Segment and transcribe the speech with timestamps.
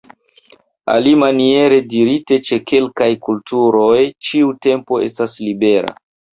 [0.93, 5.97] Alimaniere dirite ĉe kelkaj kulturoj ĉiu tempo estas libera.